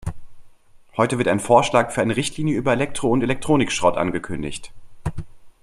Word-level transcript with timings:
Heute 0.97 1.19
wird 1.19 1.27
ein 1.27 1.39
Vorschlag 1.39 1.91
für 1.91 2.01
eine 2.01 2.15
Richtlinie 2.15 2.55
über 2.57 2.71
Elektro- 2.71 3.09
und 3.11 3.21
Elektronikschrott 3.21 3.97
angekündigt. 3.97 4.73